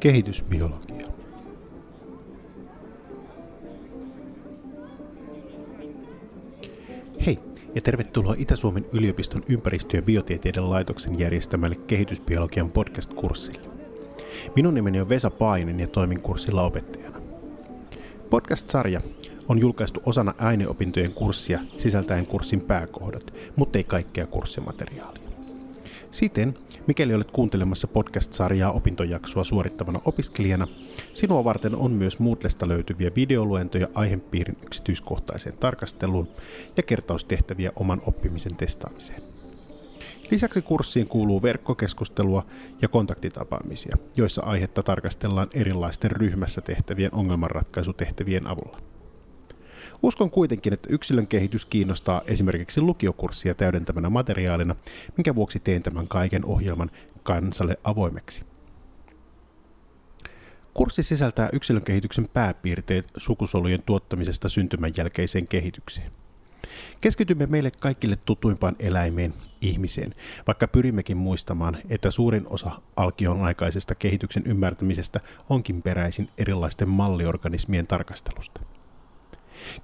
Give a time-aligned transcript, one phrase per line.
[0.00, 1.06] Kehitysbiologia.
[7.26, 7.38] Hei
[7.74, 13.70] ja tervetuloa Itä-Suomen yliopiston ympäristö- ja biotieteiden laitoksen järjestämälle kehitysbiologian podcast-kurssille.
[14.56, 17.20] Minun nimeni on Vesa Painen ja toimin kurssilla opettajana.
[18.30, 19.00] Podcast-sarja
[19.48, 25.27] on julkaistu osana aineopintojen kurssia sisältäen kurssin pääkohdat, mutta ei kaikkea kurssimateriaalia.
[26.10, 30.68] Siten, mikäli olet kuuntelemassa podcast-sarjaa opintojaksoa suorittavana opiskelijana,
[31.12, 36.28] sinua varten on myös Moodlesta löytyviä videoluentoja aihepiirin yksityiskohtaiseen tarkasteluun
[36.76, 39.22] ja kertaustehtäviä oman oppimisen testaamiseen.
[40.30, 42.46] Lisäksi kurssiin kuuluu verkkokeskustelua
[42.82, 48.78] ja kontaktitapaamisia, joissa aihetta tarkastellaan erilaisten ryhmässä tehtävien ongelmanratkaisutehtävien avulla.
[50.02, 54.76] Uskon kuitenkin, että yksilön kehitys kiinnostaa esimerkiksi lukiokurssia täydentävänä materiaalina,
[55.16, 56.90] minkä vuoksi teen tämän kaiken ohjelman
[57.22, 58.42] kansalle avoimeksi.
[60.74, 66.12] Kurssi sisältää yksilön kehityksen pääpiirteet sukusolujen tuottamisesta syntymän jälkeiseen kehitykseen.
[67.00, 70.14] Keskitymme meille kaikille tutuimpaan eläimeen, ihmiseen,
[70.46, 78.60] vaikka pyrimmekin muistamaan, että suurin osa alkion aikaisesta kehityksen ymmärtämisestä onkin peräisin erilaisten malliorganismien tarkastelusta.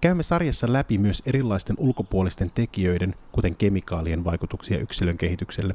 [0.01, 5.75] Käymme sarjassa läpi myös erilaisten ulkopuolisten tekijöiden, kuten kemikaalien vaikutuksia yksilön kehitykselle,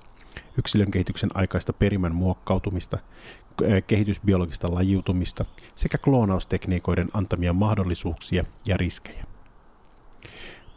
[0.58, 2.98] yksilön kehityksen aikaista perimän muokkautumista,
[3.88, 9.26] kehitysbiologista lajiutumista sekä kloonaustekniikoiden antamia mahdollisuuksia ja riskejä.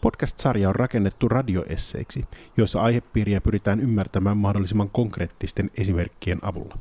[0.00, 2.24] Podcast-sarja on rakennettu radioesseiksi,
[2.56, 6.78] joissa aihepiiriä pyritään ymmärtämään mahdollisimman konkreettisten esimerkkien avulla.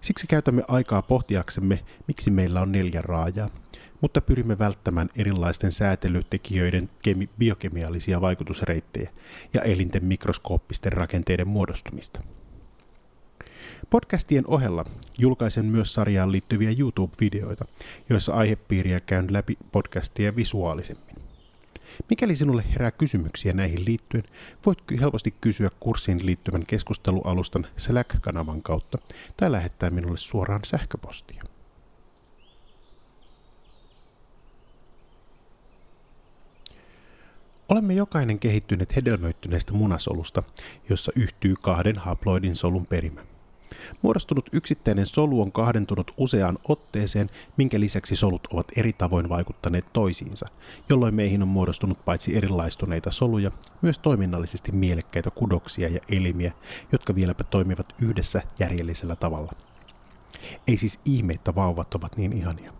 [0.00, 3.50] Siksi käytämme aikaa pohtiaksemme, miksi meillä on neljä raajaa,
[4.00, 9.10] mutta pyrimme välttämään erilaisten säätelytekijöiden kemi- biokemiallisia vaikutusreittejä
[9.54, 12.20] ja elinten mikroskooppisten rakenteiden muodostumista.
[13.90, 14.84] Podcastien ohella
[15.18, 17.64] julkaisen myös sarjaan liittyviä YouTube-videoita,
[18.08, 21.16] joissa aihepiiriä käyn läpi podcastia visuaalisemmin.
[22.10, 24.24] Mikäli sinulle herää kysymyksiä näihin liittyen,
[24.66, 28.98] voit helposti kysyä kurssiin liittyvän keskustelualustan Slack-kanavan kautta
[29.36, 31.42] tai lähettää minulle suoraan sähköpostia.
[37.68, 40.42] Olemme jokainen kehittyneet hedelmöittyneestä munasolusta,
[40.88, 43.20] jossa yhtyy kahden haploidin solun perimä.
[44.02, 50.46] Muodostunut yksittäinen solu on kahdentunut useaan otteeseen, minkä lisäksi solut ovat eri tavoin vaikuttaneet toisiinsa,
[50.88, 53.50] jolloin meihin on muodostunut paitsi erilaistuneita soluja,
[53.82, 56.52] myös toiminnallisesti mielekkäitä kudoksia ja elimiä,
[56.92, 59.52] jotka vieläpä toimivat yhdessä järjellisellä tavalla.
[60.66, 62.72] Ei siis ihme, että vauvat ovat niin ihania.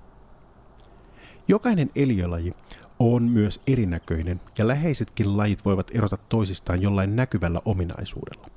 [1.49, 2.55] Jokainen eliölaji
[2.99, 8.49] on myös erinäköinen ja läheisetkin lajit voivat erota toisistaan jollain näkyvällä ominaisuudella,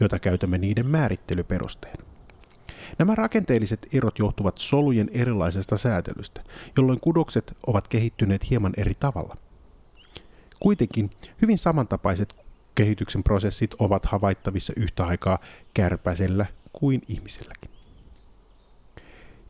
[0.00, 2.04] jota käytämme niiden määrittelyperusteena.
[2.98, 6.44] Nämä rakenteelliset erot johtuvat solujen erilaisesta säätelystä,
[6.76, 9.36] jolloin kudokset ovat kehittyneet hieman eri tavalla.
[10.60, 11.10] Kuitenkin
[11.42, 12.36] hyvin samantapaiset
[12.74, 15.38] kehityksen prosessit ovat havaittavissa yhtä aikaa
[15.74, 17.70] kärpäsellä kuin ihmiselläkin.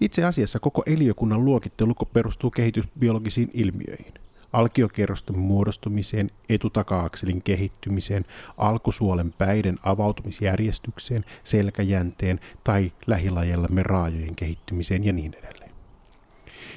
[0.00, 4.14] Itse asiassa koko eliökunnan luokittelu perustuu kehitysbiologisiin ilmiöihin–
[4.52, 8.24] alkiokerrosten muodostumiseen, etutaka-akselin kehittymiseen,
[8.56, 15.70] alkusuolen päiden avautumisjärjestykseen, selkäjänteen tai lähilajellamme raajojen kehittymiseen ja niin edelleen.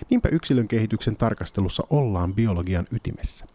[0.10, 3.46] Niinpä yksilön kehityksen tarkastelussa ollaan biologian ytimessä.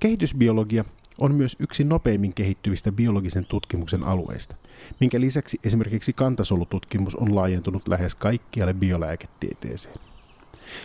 [0.00, 0.84] Kehitysbiologia
[1.18, 4.56] on myös yksi nopeimmin kehittyvistä biologisen tutkimuksen alueista,
[5.00, 9.96] minkä lisäksi esimerkiksi kantasolututkimus on laajentunut lähes kaikkialle biolääketieteeseen.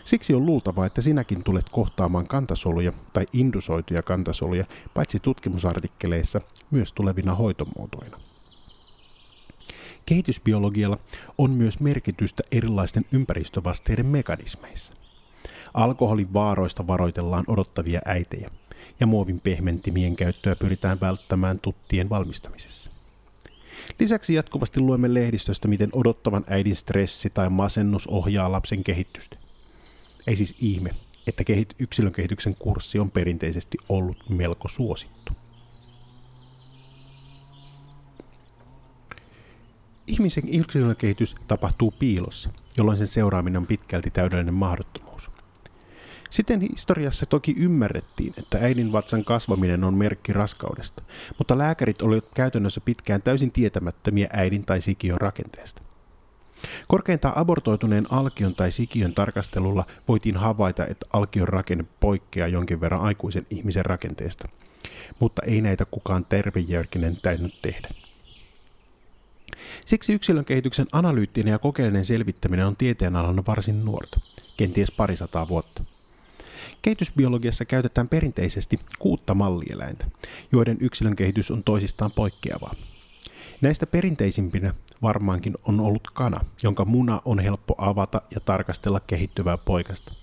[0.06, 7.36] Siksi on luultavaa, että sinäkin tulet kohtaamaan kantasoluja tai indusoituja kantasoluja paitsi tutkimusartikkeleissa, myös tulevina
[7.36, 8.18] hoitomuotoina.
[10.06, 10.98] Kehitysbiologialla
[11.38, 14.94] on myös merkitystä erilaisten ympäristövasteiden mekanismeissa.
[15.74, 18.50] Alkoholin vaaroista varoitellaan odottavia äitejä,
[19.00, 22.92] ja muovin pehmentimien käyttöä pyritään välttämään tuttien valmistamisessa.
[24.00, 29.41] Lisäksi jatkuvasti luemme lehdistöstä, miten odottavan äidin stressi tai masennus ohjaa lapsen kehitystä.
[30.28, 30.90] Ei siis ihme,
[31.28, 31.44] että
[31.80, 35.34] yksilön kehityksen kurssi on perinteisesti ollut melko suosittu.
[40.08, 45.32] Ihmisen yksilön kehitys tapahtuu piilossa, jolloin sen seuraaminen on pitkälti täydellinen mahdottomuus.
[46.30, 51.02] Siten historiassa toki ymmärrettiin, että äidin vatsan kasvaminen on merkki raskaudesta,
[51.38, 55.82] mutta lääkärit olivat käytännössä pitkään täysin tietämättömiä äidin tai sikiön rakenteesta.
[56.88, 63.48] Korkeintaan abortoituneen alkion tai sikiön tarkastelulla voitiin havaita, että alkion rakenne poikkeaa jonkin verran aikuisen
[63.50, 64.48] ihmisen rakenteesta,
[65.20, 67.90] mutta ei näitä kukaan tervejärkinen täynyt tehdä.
[69.86, 74.20] Siksi yksilön kehityksen analyyttinen ja kokeellinen selvittäminen on tieteenalana varsin nuorta,
[74.58, 75.84] kenties parisataa vuotta.
[76.82, 80.06] Kehitysbiologiassa käytetään perinteisesti kuutta mallieläintä,
[80.52, 82.76] joiden yksilön kehitys on toisistaan poikkeavaa.
[83.62, 90.14] Näistä perinteisimpinä varmaankin on ollut kana, jonka muna on helppo avata ja tarkastella kehittyvää poikasta,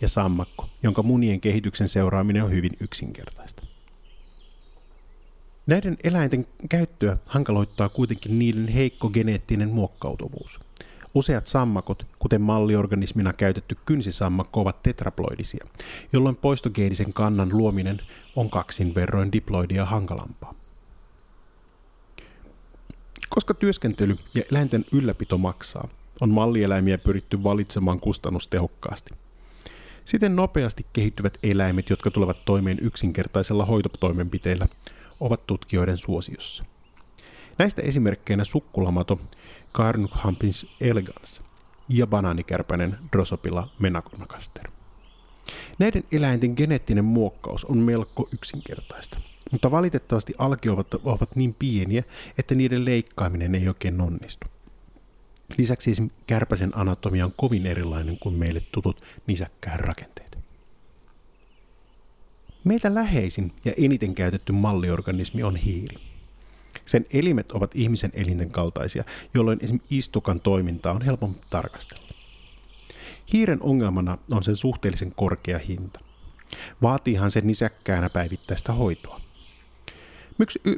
[0.00, 3.62] ja sammakko, jonka munien kehityksen seuraaminen on hyvin yksinkertaista.
[5.66, 10.60] Näiden eläinten käyttöä hankaloittaa kuitenkin niiden heikko geneettinen muokkautuvuus.
[11.14, 15.66] Useat sammakot, kuten malliorganismina käytetty kynsisammakko, ovat tetraploidisia,
[16.12, 18.00] jolloin poistogeenisen kannan luominen
[18.36, 20.54] on kaksin verroin diploidia hankalampaa.
[23.30, 25.88] Koska työskentely ja eläinten ylläpito maksaa,
[26.20, 29.10] on mallieläimiä pyritty valitsemaan kustannustehokkaasti.
[30.04, 34.66] Siten nopeasti kehittyvät eläimet, jotka tulevat toimeen yksinkertaisella hoitotoimenpiteillä,
[35.20, 36.64] ovat tutkijoiden suosiossa.
[37.58, 39.20] Näistä esimerkkeinä sukkulamato
[39.74, 41.40] Carnuchampins elegans
[41.88, 44.70] ja banaanikärpäinen Drosophila menaconacaster.
[45.78, 52.02] Näiden eläinten geneettinen muokkaus on melko yksinkertaista, mutta valitettavasti alkiovat ovat niin pieniä,
[52.38, 54.46] että niiden leikkaaminen ei oikein onnistu.
[55.58, 60.38] Lisäksi kärpäsen anatomia on kovin erilainen kuin meille tutut nisäkkään rakenteet.
[62.64, 65.96] Meitä läheisin ja eniten käytetty malliorganismi on hiiri.
[66.86, 69.04] Sen elimet ovat ihmisen elinten kaltaisia,
[69.34, 72.10] jolloin esimerkiksi istukan toimintaa on helpompi tarkastella.
[73.32, 76.00] Hiiren ongelmana on sen suhteellisen korkea hinta.
[76.82, 79.19] Vaatiihan sen nisäkkäänä päivittäistä hoitoa.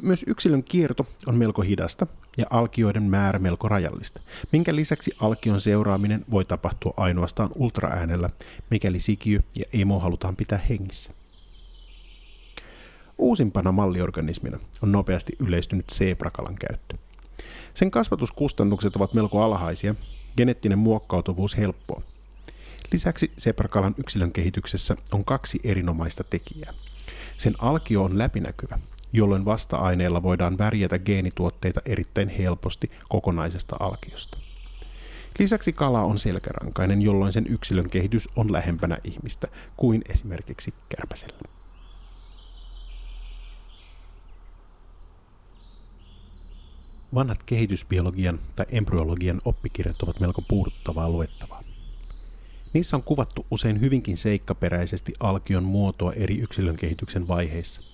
[0.01, 2.07] Myös yksilön kierto on melko hidasta
[2.37, 4.21] ja alkioiden määrä melko rajallista,
[4.51, 8.29] minkä lisäksi alkion seuraaminen voi tapahtua ainoastaan ultraäänellä,
[8.69, 11.11] mikäli sikiö ja emo halutaan pitää hengissä.
[13.17, 16.97] Uusimpana malliorganismina on nopeasti yleistynyt seeprakalan käyttö.
[17.73, 19.95] Sen kasvatuskustannukset ovat melko alhaisia,
[20.37, 22.01] geneettinen muokkautuvuus helppoa.
[22.91, 26.73] Lisäksi seprakalan yksilön kehityksessä on kaksi erinomaista tekijää.
[27.37, 28.79] Sen alkio on läpinäkyvä,
[29.13, 34.37] jolloin vasta-aineella voidaan värjätä geenituotteita erittäin helposti kokonaisesta alkiosta.
[35.39, 41.37] Lisäksi kala on selkärankainen, jolloin sen yksilön kehitys on lähempänä ihmistä kuin esimerkiksi kärpäsellä.
[47.13, 51.63] Vanhat kehitysbiologian tai embryologian oppikirjat ovat melko puuduttavaa luettavaa.
[52.73, 57.92] Niissä on kuvattu usein hyvinkin seikkaperäisesti alkion muotoa eri yksilön kehityksen vaiheissa.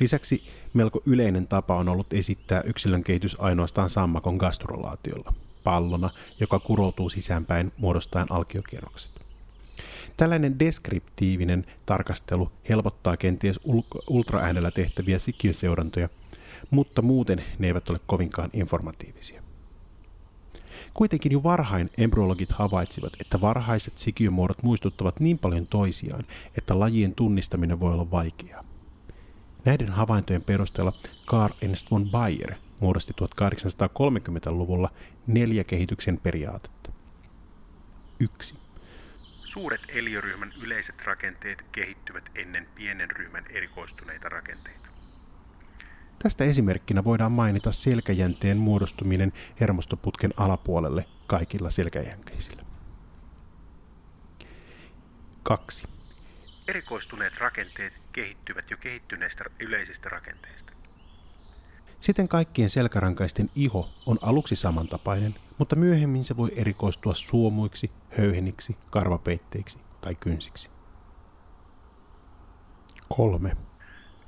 [0.00, 0.42] Lisäksi
[0.74, 5.34] melko yleinen tapa on ollut esittää yksilön kehitys ainoastaan sammakon gastrolaatiolla,
[5.64, 6.10] pallona,
[6.40, 9.12] joka kuroutuu sisäänpäin muodostaen alkiokierrokset.
[10.16, 13.60] Tällainen deskriptiivinen tarkastelu helpottaa kenties
[14.08, 16.08] ultraäänellä tehtäviä sikiöseurantoja–
[16.72, 19.42] mutta muuten ne eivät ole kovinkaan informatiivisia.
[20.94, 26.24] Kuitenkin jo varhain embryologit havaitsivat, että varhaiset sikiömuodot muistuttavat niin paljon toisiaan,
[26.58, 28.64] että lajien tunnistaminen voi olla vaikeaa.
[29.64, 30.92] Näiden havaintojen perusteella
[31.26, 34.90] Carl Ernst von Bayer muodosti 1830-luvulla
[35.26, 36.92] neljä kehityksen periaatetta.
[38.20, 38.54] 1.
[39.44, 44.88] Suuret eliöryhmän yleiset rakenteet kehittyvät ennen pienen ryhmän erikoistuneita rakenteita.
[46.18, 52.62] Tästä esimerkkinä voidaan mainita selkäjänteen muodostuminen hermostoputken alapuolelle kaikilla selkäjänkeisillä.
[55.42, 55.88] 2.
[56.68, 60.72] Erikoistuneet rakenteet kehittyvät jo kehittyneistä yleisistä rakenteista.
[62.00, 69.78] Siten kaikkien selkärankaisten iho on aluksi samantapainen, mutta myöhemmin se voi erikoistua suomuiksi, höyheniksi, karvapeitteiksi
[70.00, 70.70] tai kynsiksi.
[73.08, 73.52] 3.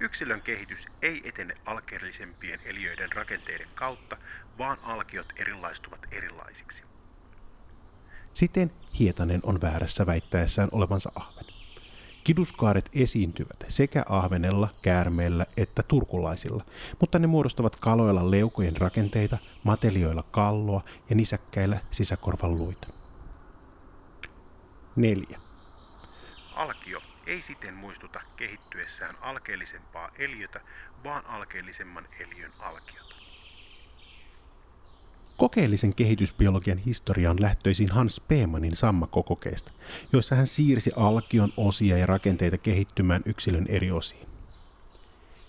[0.00, 4.16] Yksilön kehitys ei etene alkeellisempien eliöiden rakenteiden kautta,
[4.58, 6.82] vaan alkiot erilaistuvat erilaisiksi.
[8.32, 11.53] Siten Hietanen on väärässä väittäessään olevansa ahven.
[12.24, 16.64] Kiduskaaret esiintyvät sekä ahvenella, käärmeellä että turkulaisilla,
[17.00, 22.88] mutta ne muodostavat kaloilla leukojen rakenteita, matelioilla kalloa ja nisäkkäillä sisäkorvan luita.
[24.96, 25.38] 4.
[26.54, 30.60] Alkio ei siten muistuta kehittyessään alkeellisempaa eliötä,
[31.04, 33.13] vaan alkeellisemman eliön alkiota.
[35.36, 39.72] Kokeellisen kehitysbiologian historia on lähtöisin Hans Speemanin sammakkokokeista,
[40.12, 44.26] joissa hän siirsi alkion osia ja rakenteita kehittymään yksilön eri osiin.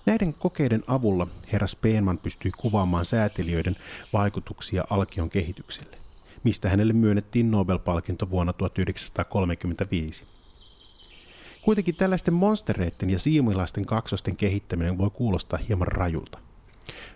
[0.06, 3.75] Näiden kokeiden avulla herra Speeman pystyi kuvaamaan säätelijöiden
[4.13, 5.98] vaikutuksia alkion kehitykselle,
[6.44, 10.24] mistä hänelle myönnettiin Nobel-palkinto vuonna 1935.
[11.62, 16.39] Kuitenkin tällaisten monstereiden ja siimuilaisten kaksosten kehittäminen voi kuulostaa hieman rajulta.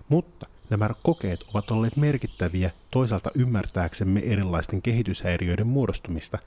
[0.10, 6.38] Mutta Nämä kokeet ovat olleet merkittäviä toisaalta ymmärtääksemme erilaisten kehityshäiriöiden muodostumista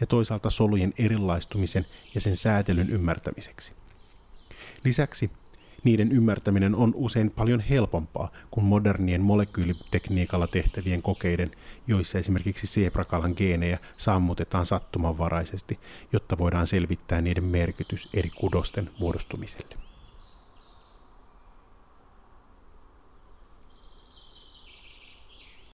[0.00, 3.72] ja toisaalta solujen erilaistumisen ja sen säätelyn ymmärtämiseksi.
[4.84, 5.30] Lisäksi
[5.84, 11.50] niiden ymmärtäminen on usein paljon helpompaa kuin modernien molekyylitekniikalla tehtävien kokeiden,
[11.86, 15.78] joissa esimerkiksi seeprakalan geenejä sammutetaan sattumanvaraisesti,
[16.12, 19.76] jotta voidaan selvittää niiden merkitys eri kudosten muodostumiselle.